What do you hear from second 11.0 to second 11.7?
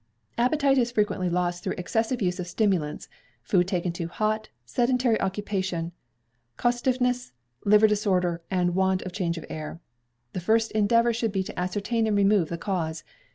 should be to